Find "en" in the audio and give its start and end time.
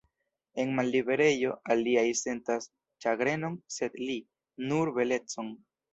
0.61-0.71